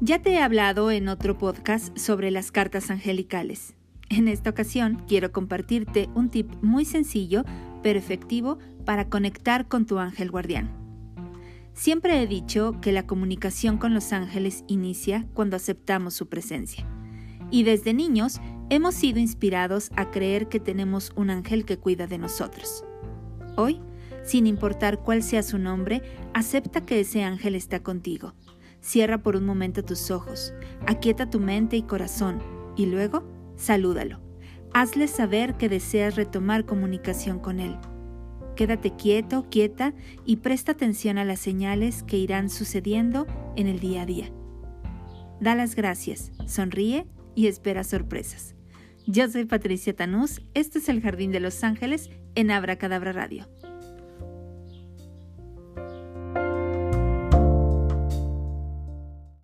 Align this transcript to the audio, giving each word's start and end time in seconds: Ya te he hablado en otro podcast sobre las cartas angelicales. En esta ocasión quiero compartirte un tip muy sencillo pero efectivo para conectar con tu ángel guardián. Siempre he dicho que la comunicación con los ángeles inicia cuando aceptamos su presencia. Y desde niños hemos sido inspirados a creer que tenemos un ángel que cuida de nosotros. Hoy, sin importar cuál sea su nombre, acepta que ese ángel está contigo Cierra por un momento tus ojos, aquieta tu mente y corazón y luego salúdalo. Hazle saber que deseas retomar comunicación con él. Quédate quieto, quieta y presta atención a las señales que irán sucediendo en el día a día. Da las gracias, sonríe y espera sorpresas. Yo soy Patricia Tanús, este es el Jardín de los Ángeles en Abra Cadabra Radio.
Ya 0.00 0.22
te 0.22 0.30
he 0.30 0.38
hablado 0.38 0.92
en 0.92 1.08
otro 1.08 1.38
podcast 1.38 1.98
sobre 1.98 2.30
las 2.30 2.52
cartas 2.52 2.88
angelicales. 2.88 3.74
En 4.08 4.28
esta 4.28 4.50
ocasión 4.50 5.02
quiero 5.08 5.32
compartirte 5.32 6.08
un 6.14 6.28
tip 6.28 6.48
muy 6.62 6.84
sencillo 6.84 7.44
pero 7.82 7.98
efectivo 7.98 8.58
para 8.84 9.08
conectar 9.08 9.66
con 9.66 9.86
tu 9.86 9.98
ángel 9.98 10.30
guardián. 10.30 10.70
Siempre 11.74 12.22
he 12.22 12.28
dicho 12.28 12.80
que 12.80 12.92
la 12.92 13.08
comunicación 13.08 13.76
con 13.76 13.92
los 13.92 14.12
ángeles 14.12 14.62
inicia 14.68 15.26
cuando 15.34 15.56
aceptamos 15.56 16.14
su 16.14 16.28
presencia. 16.28 16.86
Y 17.50 17.64
desde 17.64 17.92
niños 17.92 18.40
hemos 18.70 18.94
sido 18.94 19.18
inspirados 19.18 19.90
a 19.96 20.12
creer 20.12 20.48
que 20.48 20.60
tenemos 20.60 21.12
un 21.16 21.30
ángel 21.30 21.64
que 21.64 21.76
cuida 21.76 22.06
de 22.06 22.18
nosotros. 22.18 22.84
Hoy, 23.56 23.80
sin 24.22 24.46
importar 24.46 25.00
cuál 25.00 25.24
sea 25.24 25.42
su 25.42 25.58
nombre, 25.58 26.02
acepta 26.34 26.86
que 26.86 27.00
ese 27.00 27.24
ángel 27.24 27.56
está 27.56 27.82
contigo 27.82 28.34
Cierra 28.80 29.18
por 29.18 29.36
un 29.36 29.44
momento 29.44 29.84
tus 29.84 30.10
ojos, 30.10 30.54
aquieta 30.86 31.30
tu 31.30 31.40
mente 31.40 31.76
y 31.76 31.82
corazón 31.82 32.42
y 32.76 32.86
luego 32.86 33.24
salúdalo. 33.56 34.20
Hazle 34.72 35.08
saber 35.08 35.54
que 35.56 35.68
deseas 35.68 36.16
retomar 36.16 36.64
comunicación 36.64 37.38
con 37.38 37.58
él. 37.60 37.76
Quédate 38.54 38.96
quieto, 38.96 39.46
quieta 39.50 39.94
y 40.24 40.36
presta 40.36 40.72
atención 40.72 41.18
a 41.18 41.24
las 41.24 41.40
señales 41.40 42.02
que 42.02 42.16
irán 42.16 42.50
sucediendo 42.50 43.26
en 43.56 43.66
el 43.66 43.78
día 43.80 44.02
a 44.02 44.06
día. 44.06 44.32
Da 45.40 45.54
las 45.54 45.74
gracias, 45.74 46.32
sonríe 46.46 47.06
y 47.34 47.46
espera 47.46 47.84
sorpresas. 47.84 48.56
Yo 49.06 49.28
soy 49.28 49.44
Patricia 49.44 49.94
Tanús, 49.94 50.42
este 50.54 50.80
es 50.80 50.88
el 50.88 51.00
Jardín 51.00 51.30
de 51.30 51.40
los 51.40 51.64
Ángeles 51.64 52.10
en 52.34 52.50
Abra 52.50 52.76
Cadabra 52.76 53.12
Radio. 53.12 53.48